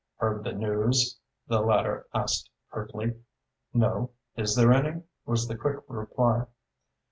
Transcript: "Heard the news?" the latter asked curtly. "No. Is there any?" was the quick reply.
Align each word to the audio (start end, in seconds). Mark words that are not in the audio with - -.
"Heard 0.17 0.43
the 0.43 0.51
news?" 0.53 1.19
the 1.47 1.59
latter 1.61 2.07
asked 2.11 2.49
curtly. 2.71 3.21
"No. 3.71 4.09
Is 4.35 4.55
there 4.55 4.73
any?" 4.73 5.03
was 5.27 5.47
the 5.47 5.55
quick 5.55 5.83
reply. 5.87 6.47